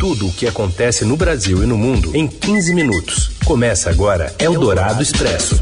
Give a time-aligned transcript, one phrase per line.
[0.00, 3.32] Tudo o que acontece no Brasil e no mundo em 15 minutos.
[3.44, 5.60] Começa agora Eldorado Expresso.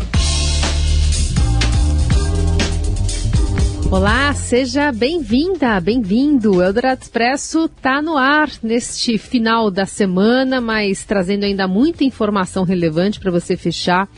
[3.91, 6.63] Olá, seja bem-vinda, bem-vindo.
[6.63, 13.19] Eldorado Expresso está no ar neste final da semana, mas trazendo ainda muita informação relevante
[13.19, 14.09] para você fechar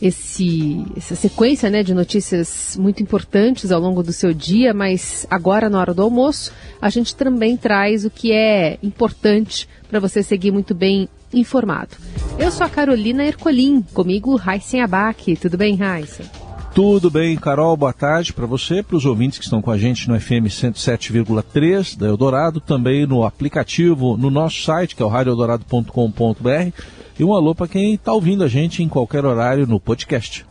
[0.00, 5.68] esse, essa sequência né, de notícias muito importantes ao longo do seu dia, mas agora,
[5.68, 10.50] na hora do almoço, a gente também traz o que é importante para você seguir
[10.50, 11.96] muito bem informado.
[12.38, 15.36] Eu sou a Carolina Ercolim, comigo Raíssen Abac.
[15.36, 16.26] Tudo bem, Raíssen?
[16.74, 20.08] Tudo bem, Carol, boa tarde para você, para os ouvintes que estão com a gente
[20.08, 26.72] no FM 107,3 da Eldorado, também no aplicativo, no nosso site, que é o radioeldorado.com.br
[27.18, 30.46] e um alô para quem está ouvindo a gente em qualquer horário no podcast.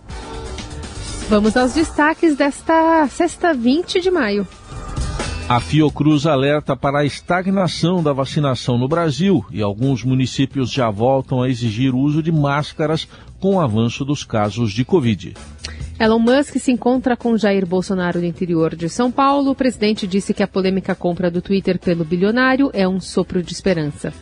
[1.30, 4.46] Vamos aos destaques desta sexta 20 de maio.
[5.48, 11.42] A Fiocruz alerta para a estagnação da vacinação no Brasil e alguns municípios já voltam
[11.42, 13.08] a exigir o uso de máscaras
[13.40, 15.34] com o avanço dos casos de Covid.
[16.00, 19.52] Elon Musk se encontra com Jair Bolsonaro no interior de São Paulo.
[19.52, 23.52] O presidente disse que a polêmica compra do Twitter pelo bilionário é um sopro de
[23.52, 24.14] esperança.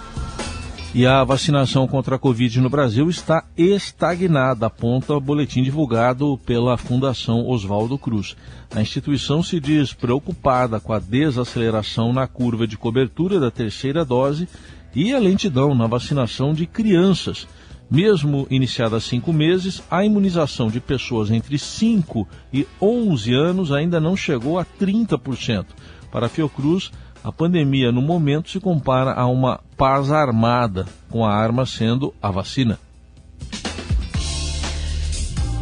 [0.98, 6.78] E a vacinação contra a Covid no Brasil está estagnada, aponta o boletim divulgado pela
[6.78, 8.38] Fundação Oswaldo Cruz.
[8.74, 14.48] A instituição se diz preocupada com a desaceleração na curva de cobertura da terceira dose
[14.96, 17.46] e a lentidão na vacinação de crianças.
[17.92, 24.00] Mesmo iniciada há cinco meses, a imunização de pessoas entre 5 e 11 anos ainda
[24.00, 25.66] não chegou a 30%.
[26.10, 26.90] Para a Fiocruz,
[27.26, 32.30] a pandemia, no momento, se compara a uma paz armada, com a arma sendo a
[32.30, 32.78] vacina.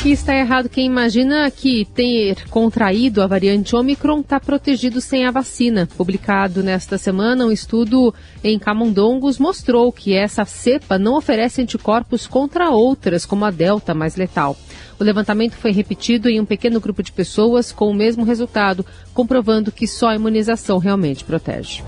[0.06, 5.31] E está errado quem imagina que ter contraído a variante Omicron está protegido sem a
[5.31, 5.88] vacina.
[5.96, 8.13] Publicado nesta semana, um estudo
[8.44, 14.18] em camundongos mostrou que essa cepa não oferece anticorpos contra outras, como a Delta, mais
[14.18, 14.58] letal.
[15.00, 19.72] O levantamento foi repetido em um pequeno grupo de pessoas com o mesmo resultado, comprovando
[19.72, 21.81] que só a imunização realmente protege.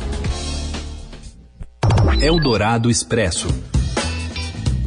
[2.21, 3.74] Eldorado Expresso.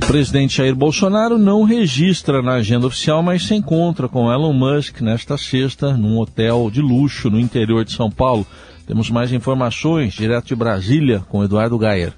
[0.09, 5.37] Presidente Jair Bolsonaro não registra na agenda oficial, mas se encontra com Elon Musk nesta
[5.37, 8.47] sexta num hotel de luxo no interior de São Paulo.
[8.87, 12.15] Temos mais informações direto de Brasília com Eduardo Gayer.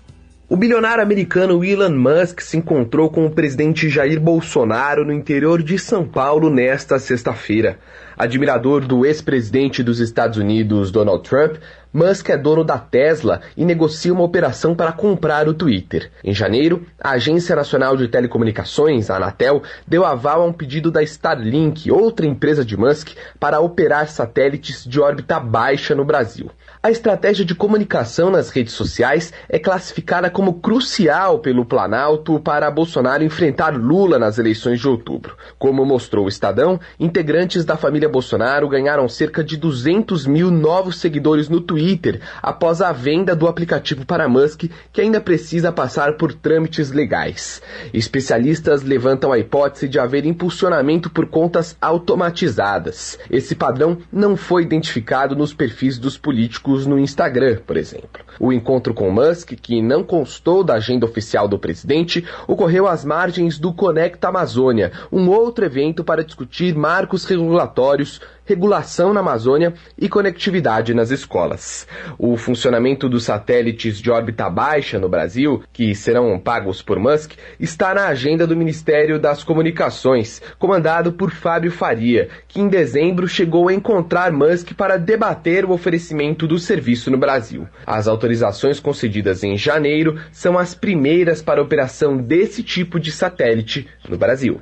[0.48, 5.76] O bilionário americano Elon Musk se encontrou com o presidente Jair Bolsonaro no interior de
[5.76, 7.80] São Paulo nesta sexta-feira.
[8.20, 11.56] Admirador do ex-presidente dos Estados Unidos, Donald Trump,
[11.90, 16.10] Musk é dono da Tesla e negocia uma operação para comprar o Twitter.
[16.22, 21.02] Em janeiro, a Agência Nacional de Telecomunicações, a Anatel, deu aval a um pedido da
[21.02, 26.50] Starlink, outra empresa de Musk, para operar satélites de órbita baixa no Brasil.
[26.82, 33.24] A estratégia de comunicação nas redes sociais é classificada como crucial pelo Planalto para Bolsonaro
[33.24, 35.36] enfrentar Lula nas eleições de outubro.
[35.58, 41.48] Como mostrou o Estadão, integrantes da família Bolsonaro ganharam cerca de 200 mil novos seguidores
[41.48, 46.90] no Twitter após a venda do aplicativo para Musk, que ainda precisa passar por trâmites
[46.90, 47.62] legais.
[47.94, 53.18] Especialistas levantam a hipótese de haver impulsionamento por contas automatizadas.
[53.30, 58.22] Esse padrão não foi identificado nos perfis dos políticos no Instagram, por exemplo.
[58.38, 63.58] O encontro com Musk, que não constou da agenda oficial do presidente, ocorreu às margens
[63.58, 67.99] do Conecta Amazônia, um outro evento para discutir marcos regulatórios
[68.50, 71.86] regulação na Amazônia e conectividade nas escolas.
[72.18, 77.94] O funcionamento dos satélites de órbita baixa no Brasil, que serão pagos por Musk, está
[77.94, 83.74] na agenda do Ministério das Comunicações, comandado por Fábio Faria, que em dezembro chegou a
[83.74, 87.68] encontrar Musk para debater o oferecimento do serviço no Brasil.
[87.86, 93.86] As autorizações concedidas em janeiro são as primeiras para a operação desse tipo de satélite
[94.08, 94.60] no Brasil.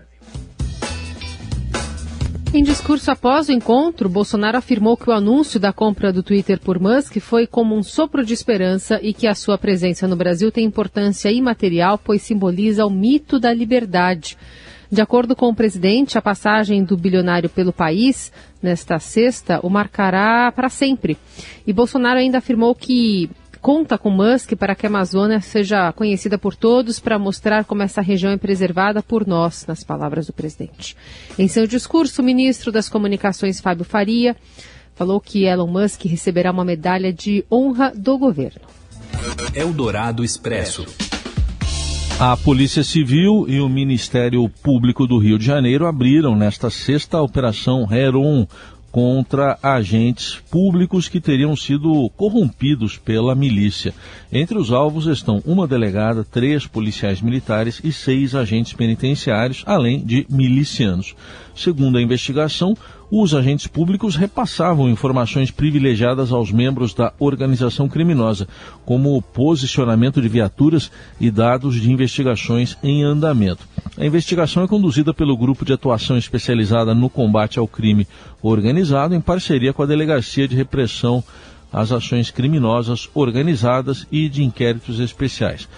[2.54, 6.80] Em discurso após o encontro, Bolsonaro afirmou que o anúncio da compra do Twitter por
[6.80, 10.64] Musk foi como um sopro de esperança e que a sua presença no Brasil tem
[10.64, 14.38] importância imaterial, pois simboliza o mito da liberdade.
[14.90, 20.50] De acordo com o presidente, a passagem do bilionário pelo país, nesta sexta, o marcará
[20.50, 21.18] para sempre.
[21.66, 23.28] E Bolsonaro ainda afirmou que
[23.68, 28.00] conta com Musk para que a Amazônia seja conhecida por todos para mostrar como essa
[28.00, 30.96] região é preservada por nós, nas palavras do presidente.
[31.38, 34.34] Em seu discurso, o ministro das Comunicações, Fábio Faria,
[34.94, 38.62] falou que Elon Musk receberá uma medalha de honra do governo.
[39.54, 40.86] Eldorado Expresso.
[42.18, 47.22] A Polícia Civil e o Ministério Público do Rio de Janeiro abriram nesta sexta a
[47.22, 48.48] Operação Heron,
[48.90, 53.94] contra agentes públicos que teriam sido corrompidos pela milícia.
[54.32, 60.26] Entre os alvos estão uma delegada, três policiais militares e seis agentes penitenciários, além de
[60.28, 61.14] milicianos.
[61.54, 62.76] Segundo a investigação,
[63.10, 68.46] os agentes públicos repassavam informações privilegiadas aos membros da organização criminosa,
[68.84, 70.90] como posicionamento de viaturas
[71.20, 73.66] e dados de investigações em andamento.
[73.96, 78.06] A investigação é conduzida pelo Grupo de Atuação Especializada no Combate ao Crime
[78.42, 81.24] Organizado, em parceria com a Delegacia de Repressão
[81.72, 85.68] às Ações Criminosas Organizadas e de Inquéritos Especiais.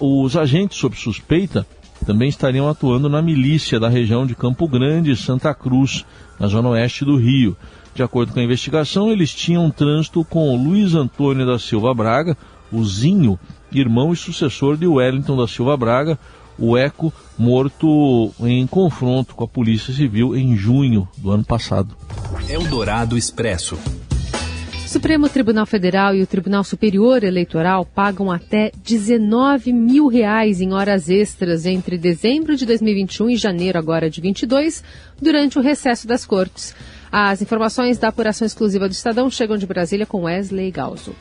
[0.00, 1.66] Os agentes sob suspeita
[2.10, 6.04] também estariam atuando na milícia da região de Campo Grande e Santa Cruz,
[6.40, 7.56] na zona oeste do Rio.
[7.94, 12.36] De acordo com a investigação, eles tinham trânsito com Luiz Antônio da Silva Braga,
[12.72, 13.38] o Zinho,
[13.70, 16.18] irmão e sucessor de Wellington da Silva Braga,
[16.58, 21.94] o Eco, morto em confronto com a Polícia Civil em junho do ano passado.
[22.48, 23.78] Eldorado Expresso.
[24.90, 31.08] Supremo Tribunal Federal e o Tribunal Superior Eleitoral pagam até 19 mil reais em horas
[31.08, 34.82] extras entre dezembro de 2021 e janeiro agora de 22,
[35.22, 36.74] durante o recesso das cortes.
[37.12, 41.14] As informações da apuração exclusiva do Estadão chegam de Brasília com Wesley Galzo.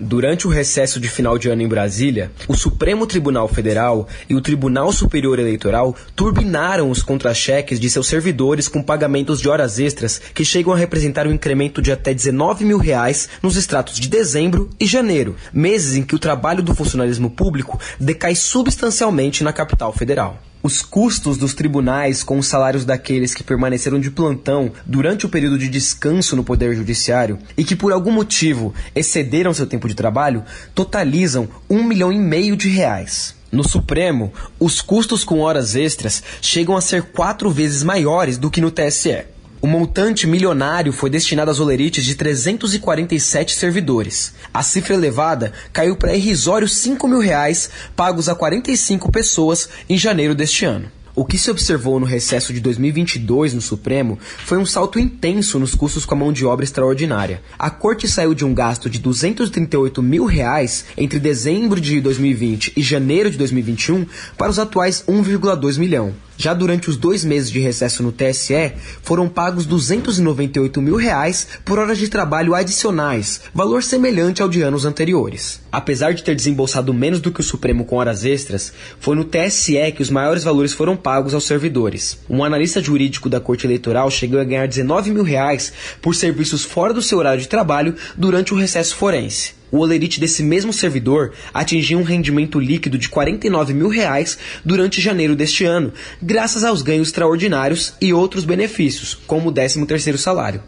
[0.00, 4.40] Durante o recesso de final de ano em Brasília, o Supremo Tribunal Federal e o
[4.40, 10.44] Tribunal Superior Eleitoral turbinaram os contra-cheques de seus servidores com pagamentos de horas extras que
[10.44, 14.86] chegam a representar um incremento de até 19 mil reais nos extratos de dezembro e
[14.86, 20.38] janeiro, meses em que o trabalho do funcionalismo público decai substancialmente na capital federal.
[20.60, 25.56] Os custos dos tribunais com os salários daqueles que permaneceram de plantão durante o período
[25.56, 30.42] de descanso no Poder Judiciário e que por algum motivo excederam seu tempo de trabalho
[30.74, 33.36] totalizam um milhão e meio de reais.
[33.52, 38.60] No Supremo, os custos com horas extras chegam a ser quatro vezes maiores do que
[38.60, 39.24] no TSE.
[39.60, 44.32] O montante milionário foi destinado às olerites de 347 servidores.
[44.54, 50.32] A cifra elevada caiu para irrisórios 5 mil reais pagos a 45 pessoas em janeiro
[50.32, 50.92] deste ano.
[51.12, 55.74] O que se observou no recesso de 2022 no Supremo foi um salto intenso nos
[55.74, 57.42] custos com a mão de obra extraordinária.
[57.58, 62.80] A corte saiu de um gasto de 238 mil reais entre dezembro de 2020 e
[62.80, 64.06] janeiro de 2021
[64.36, 66.14] para os atuais 1,2 milhão.
[66.40, 71.80] Já durante os dois meses de recesso no TSE, foram pagos 298 mil reais por
[71.80, 75.60] horas de trabalho adicionais, valor semelhante ao de anos anteriores.
[75.72, 79.90] Apesar de ter desembolsado menos do que o Supremo com horas extras, foi no TSE
[79.96, 82.20] que os maiores valores foram pagos aos servidores.
[82.30, 86.94] Um analista jurídico da Corte Eleitoral chegou a ganhar 19 mil reais por serviços fora
[86.94, 89.57] do seu horário de trabalho durante o recesso forense.
[89.70, 95.36] O olerite desse mesmo servidor atingiu um rendimento líquido de 49 mil reais durante janeiro
[95.36, 100.62] deste ano, graças aos ganhos extraordinários e outros benefícios, como o 13º salário.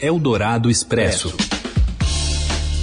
[0.00, 1.34] Eldorado Expresso.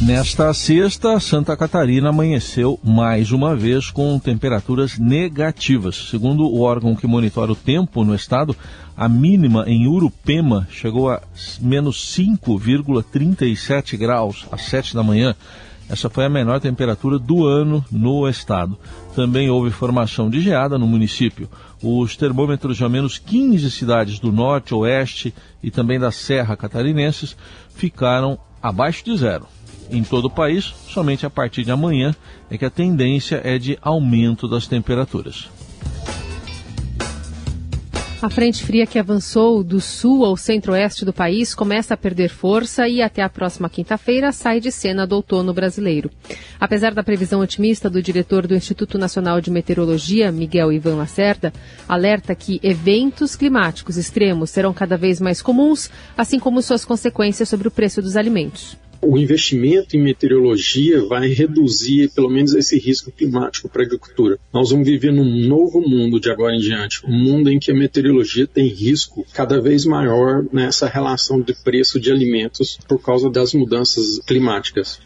[0.01, 6.09] Nesta sexta, Santa Catarina amanheceu mais uma vez com temperaturas negativas.
[6.11, 8.55] Segundo o órgão que monitora o tempo no estado,
[8.95, 11.21] a mínima em Urupema chegou a
[11.59, 15.35] menos 5,37 graus às 7 da manhã.
[15.87, 18.77] Essa foi a menor temperatura do ano no estado.
[19.13, 21.47] Também houve formação de geada no município.
[21.81, 27.37] Os termômetros de ao menos 15 cidades do norte, oeste e também da Serra Catarinenses
[27.75, 29.47] ficaram abaixo de zero
[29.89, 32.15] em todo o país, somente a partir de amanhã
[32.49, 35.49] é que a tendência é de aumento das temperaturas.
[38.21, 42.87] A frente fria que avançou do sul ao centro-oeste do país começa a perder força
[42.87, 46.09] e até a próxima quinta-feira sai de cena do outono brasileiro.
[46.59, 51.53] Apesar da previsão otimista do diretor do Instituto Nacional de Meteorologia, Miguel Ivan Lacerda,
[51.87, 57.67] alerta que eventos climáticos extremos serão cada vez mais comuns, assim como suas consequências sobre
[57.67, 63.69] o preço dos alimentos o investimento em meteorologia vai reduzir pelo menos esse risco climático
[63.69, 64.37] para a agricultura.
[64.53, 67.75] Nós vamos viver num novo mundo de agora em diante, um mundo em que a
[67.75, 73.53] meteorologia tem risco cada vez maior nessa relação de preço de alimentos por causa das
[73.53, 74.99] mudanças climáticas.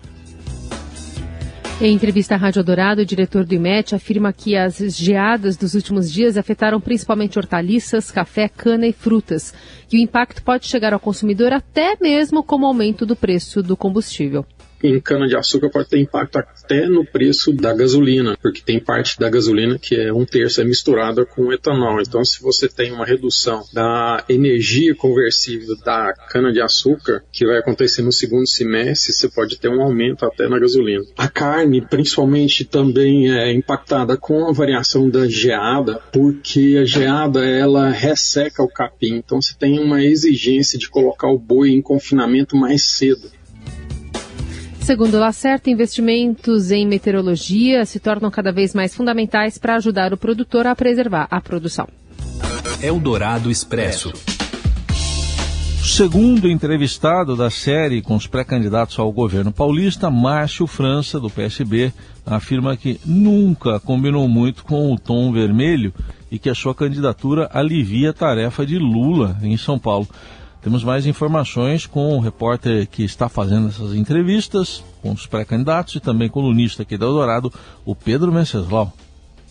[1.81, 6.11] Em entrevista à Rádio Dourado, o diretor do IMET afirma que as geadas dos últimos
[6.11, 9.53] dias afetaram principalmente hortaliças, café, cana e frutas,
[9.89, 14.45] e o impacto pode chegar ao consumidor até mesmo como aumento do preço do combustível
[14.83, 19.77] em cana-de-açúcar pode ter impacto até no preço da gasolina, porque tem parte da gasolina
[19.77, 22.01] que é um terço é misturada com etanol.
[22.01, 28.11] Então, se você tem uma redução da energia conversível da cana-de-açúcar, que vai acontecer no
[28.11, 31.03] segundo semestre, você pode ter um aumento até na gasolina.
[31.17, 37.89] A carne, principalmente, também é impactada com a variação da geada, porque a geada ela
[37.89, 39.15] resseca o capim.
[39.15, 43.31] Então, você tem uma exigência de colocar o boi em confinamento mais cedo.
[44.89, 50.17] Segundo o Lacerta, investimentos em meteorologia se tornam cada vez mais fundamentais para ajudar o
[50.17, 51.87] produtor a preservar a produção.
[52.81, 54.11] Eldorado Expresso.
[55.83, 61.93] Segundo entrevistado da série com os pré-candidatos ao governo paulista, Márcio França, do PSB,
[62.25, 65.93] afirma que nunca combinou muito com o tom vermelho
[66.31, 70.07] e que a sua candidatura alivia a tarefa de Lula em São Paulo.
[70.61, 75.99] Temos mais informações com o repórter que está fazendo essas entrevistas com os pré-candidatos e
[76.01, 77.51] também colunista aqui da Eldorado,
[77.85, 78.91] o Pedro Venceslau.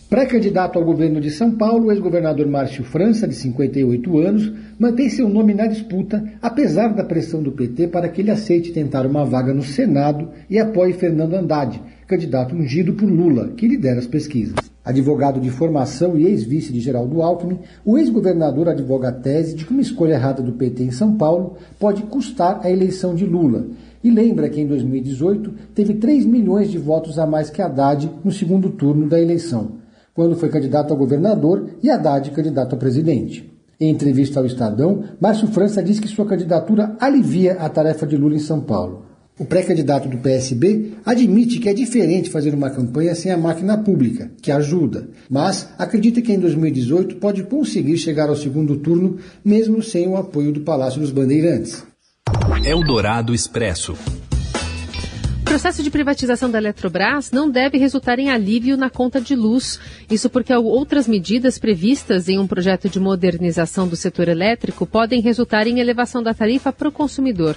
[0.07, 5.27] Pré-candidato ao governo de São Paulo, o ex-governador Márcio França, de 58 anos, mantém seu
[5.27, 9.53] nome na disputa, apesar da pressão do PT para que ele aceite tentar uma vaga
[9.53, 14.58] no Senado e apoie Fernando Haddad, candidato ungido por Lula, que lidera as pesquisas.
[14.83, 19.71] Advogado de formação e ex-vice de Geraldo Alckmin, o ex-governador advoga a tese de que
[19.71, 23.67] uma escolha errada do PT em São Paulo pode custar a eleição de Lula.
[24.01, 28.31] E lembra que em 2018 teve 3 milhões de votos a mais que Haddad no
[28.31, 29.73] segundo turno da eleição,
[30.13, 33.51] quando foi candidato a governador e Haddad candidato a presidente.
[33.81, 38.35] Em entrevista ao Estadão, Márcio França diz que sua candidatura alivia a tarefa de Lula
[38.35, 39.08] em São Paulo.
[39.39, 44.29] O pré-candidato do PSB admite que é diferente fazer uma campanha sem a máquina pública,
[44.41, 50.05] que ajuda, mas acredita que em 2018 pode conseguir chegar ao segundo turno mesmo sem
[50.09, 51.85] o apoio do Palácio dos Bandeirantes.
[52.65, 53.93] Eldorado Expresso.
[55.39, 59.79] O processo de privatização da Eletrobras não deve resultar em alívio na conta de luz.
[60.11, 65.65] Isso porque outras medidas previstas em um projeto de modernização do setor elétrico podem resultar
[65.65, 67.55] em elevação da tarifa para o consumidor.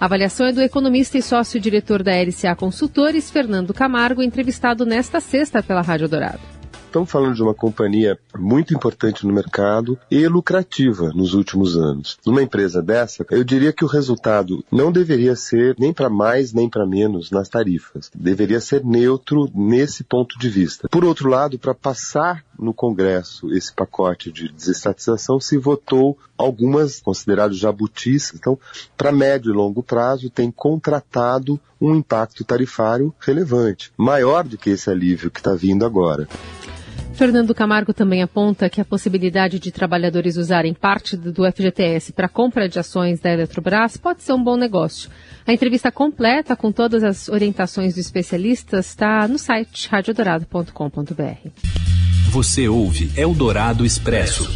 [0.00, 5.60] A avaliação é do economista e sócio-diretor da LCA Consultores, Fernando Camargo, entrevistado nesta sexta
[5.60, 6.57] pela Rádio Dourado.
[6.88, 12.16] Estamos falando de uma companhia muito importante no mercado e lucrativa nos últimos anos.
[12.24, 16.66] Numa empresa dessa, eu diria que o resultado não deveria ser nem para mais nem
[16.66, 18.10] para menos nas tarifas.
[18.14, 20.88] Deveria ser neutro nesse ponto de vista.
[20.88, 27.58] Por outro lado, para passar no Congresso esse pacote de desestatização, se votou algumas consideradas
[27.58, 28.32] jabutis.
[28.34, 28.58] Então,
[28.96, 34.90] para médio e longo prazo, tem contratado um impacto tarifário relevante, maior do que esse
[34.90, 36.26] alívio que está vindo agora.
[37.18, 42.68] Fernando Camargo também aponta que a possibilidade de trabalhadores usarem parte do FGTS para compra
[42.68, 45.10] de ações da Eletrobras pode ser um bom negócio.
[45.44, 51.50] A entrevista completa com todas as orientações dos especialistas está no site radiodorado.com.br.
[52.30, 54.48] Você ouve Eldorado Expresso.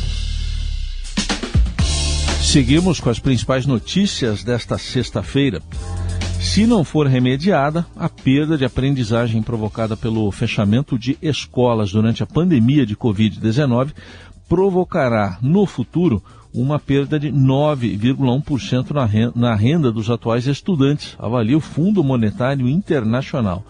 [2.40, 5.60] Seguimos com as principais notícias desta sexta-feira.
[6.42, 12.26] Se não for remediada, a perda de aprendizagem provocada pelo fechamento de escolas durante a
[12.26, 13.92] pandemia de Covid-19
[14.48, 16.22] provocará no futuro
[16.52, 23.64] uma perda de 9,1% na renda dos atuais estudantes, avalia o Fundo Monetário Internacional.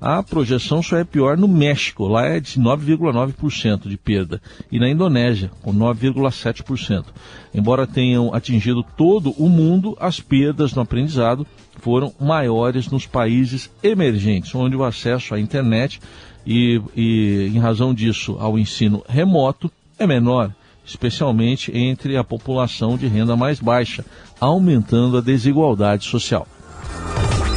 [0.00, 4.88] A projeção só é pior no México, lá é de 9,9% de perda, e na
[4.88, 7.06] Indonésia, com 9,7%.
[7.52, 11.44] Embora tenham atingido todo o mundo, as perdas no aprendizado
[11.88, 15.98] foram maiores nos países emergentes, onde o acesso à internet
[16.46, 20.52] e, e em razão disso, ao ensino remoto é menor,
[20.84, 24.04] especialmente entre a população de renda mais baixa,
[24.38, 26.46] aumentando a desigualdade social.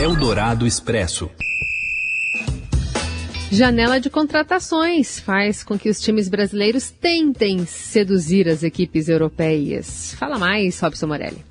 [0.02, 1.30] Eldorado Expresso.
[3.52, 10.16] Janela de contratações faz com que os times brasileiros tentem seduzir as equipes europeias.
[10.18, 11.44] Fala mais, Robson Morelli.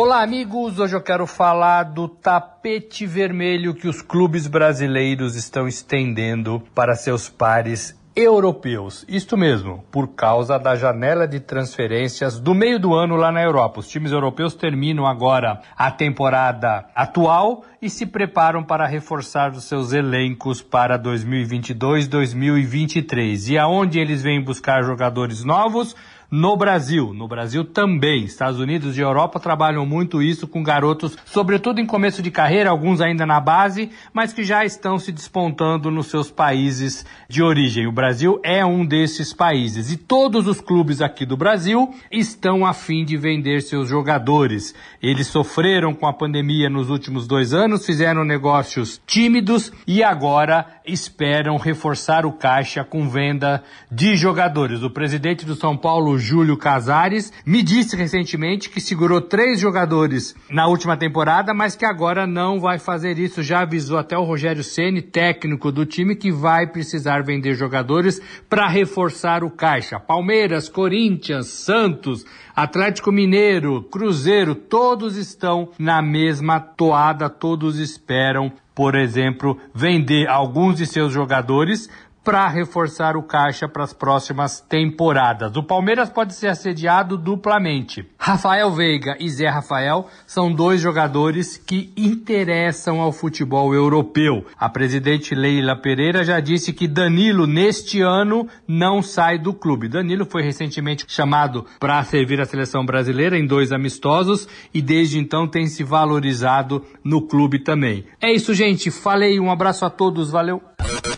[0.00, 0.78] Olá, amigos.
[0.78, 7.28] Hoje eu quero falar do tapete vermelho que os clubes brasileiros estão estendendo para seus
[7.28, 9.04] pares europeus.
[9.08, 13.80] Isto mesmo, por causa da janela de transferências do meio do ano lá na Europa.
[13.80, 19.92] Os times europeus terminam agora a temporada atual e se preparam para reforçar os seus
[19.92, 23.50] elencos para 2022-2023.
[23.50, 25.96] E aonde eles vêm buscar jogadores novos?
[26.30, 27.12] No Brasil.
[27.14, 28.24] No Brasil também.
[28.24, 33.00] Estados Unidos e Europa trabalham muito isso com garotos, sobretudo em começo de carreira, alguns
[33.00, 37.86] ainda na base, mas que já estão se despontando nos seus países de origem.
[37.86, 39.90] O Brasil é um desses países.
[39.90, 44.74] E todos os clubes aqui do Brasil estão a fim de vender seus jogadores.
[45.02, 51.56] Eles sofreram com a pandemia nos últimos dois anos, fizeram negócios tímidos e agora esperam
[51.56, 54.82] reforçar o caixa com venda de jogadores.
[54.82, 60.66] O presidente do São Paulo, Júlio Casares, me disse recentemente que segurou três jogadores na
[60.66, 63.42] última temporada, mas que agora não vai fazer isso.
[63.42, 68.68] Já avisou até o Rogério Ceni, técnico do time, que vai precisar vender jogadores para
[68.68, 70.00] reforçar o caixa.
[70.00, 79.58] Palmeiras, Corinthians, Santos, Atlético Mineiro, Cruzeiro, todos estão na mesma toada, todos esperam por exemplo,
[79.74, 81.90] vender alguns de seus jogadores
[82.28, 85.56] para reforçar o caixa para as próximas temporadas.
[85.56, 88.06] O Palmeiras pode ser assediado duplamente.
[88.18, 94.44] Rafael Veiga e Zé Rafael são dois jogadores que interessam ao futebol europeu.
[94.58, 99.88] A presidente Leila Pereira já disse que Danilo neste ano não sai do clube.
[99.88, 105.48] Danilo foi recentemente chamado para servir a seleção brasileira em dois amistosos e desde então
[105.48, 108.04] tem se valorizado no clube também.
[108.20, 108.90] É isso, gente.
[108.90, 110.67] Falei, um abraço a todos, valeu.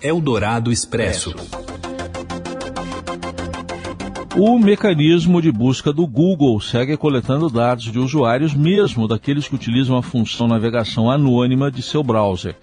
[0.02, 1.34] Eldorado Expresso.
[4.34, 9.98] O mecanismo de busca do Google segue coletando dados de usuários, mesmo daqueles que utilizam
[9.98, 12.56] a função navegação anônima de seu browser.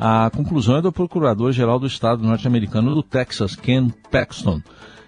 [0.00, 4.60] A conclusão é do Procurador-Geral do Estado norte-americano do Texas, Ken Paxton.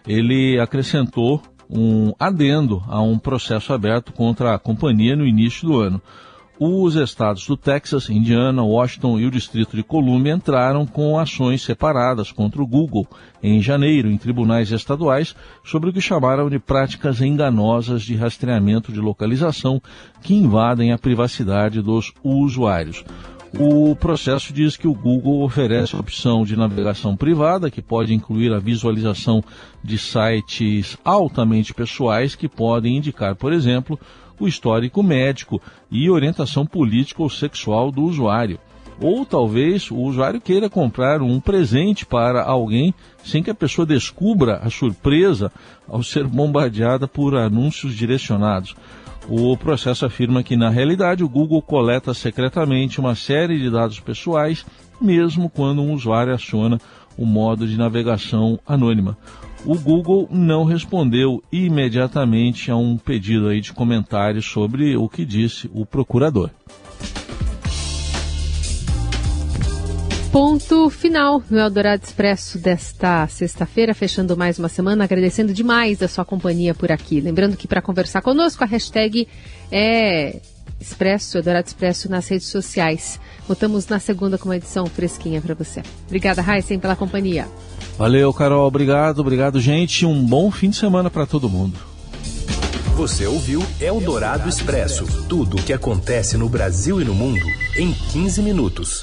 [0.06, 6.00] Ele acrescentou um adendo a um processo aberto contra a companhia no início do ano
[6.64, 12.30] os estados do Texas, Indiana, Washington e o Distrito de Colômbia entraram com ações separadas
[12.30, 13.04] contra o Google
[13.42, 19.00] em janeiro em tribunais estaduais sobre o que chamaram de práticas enganosas de rastreamento de
[19.00, 19.82] localização
[20.22, 23.04] que invadem a privacidade dos usuários.
[23.58, 28.50] O processo diz que o Google oferece a opção de navegação privada, que pode incluir
[28.50, 29.44] a visualização
[29.84, 34.00] de sites altamente pessoais que podem indicar, por exemplo,
[34.40, 35.60] o histórico médico
[35.90, 38.58] e orientação política ou sexual do usuário.
[38.98, 44.60] Ou talvez o usuário queira comprar um presente para alguém sem que a pessoa descubra
[44.62, 45.52] a surpresa
[45.86, 48.74] ao ser bombardeada por anúncios direcionados.
[49.28, 54.66] O processo afirma que, na realidade, o Google coleta secretamente uma série de dados pessoais,
[55.00, 56.80] mesmo quando um usuário aciona
[57.16, 59.16] o modo de navegação anônima
[59.64, 65.70] o Google não respondeu imediatamente a um pedido aí de comentários sobre o que disse
[65.72, 66.50] o procurador.
[70.32, 76.24] Ponto final no Eldorado Expresso desta sexta-feira, fechando mais uma semana, agradecendo demais a sua
[76.24, 77.20] companhia por aqui.
[77.20, 79.28] Lembrando que para conversar conosco, a hashtag
[79.70, 80.40] é
[80.80, 83.20] Expresso, Eldorado Expresso nas redes sociais.
[83.46, 85.82] Voltamos na segunda com uma edição fresquinha para você.
[86.06, 87.46] Obrigada, Heisen, pela companhia.
[87.98, 88.66] Valeu, Carol.
[88.66, 90.06] Obrigado, obrigado, gente.
[90.06, 91.78] Um bom fim de semana para todo mundo.
[92.96, 97.44] Você ouviu Eldorado Expresso tudo o que acontece no Brasil e no mundo
[97.76, 99.00] em 15 minutos.